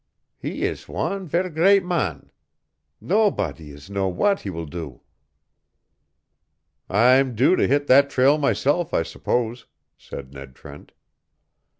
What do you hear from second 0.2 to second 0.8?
He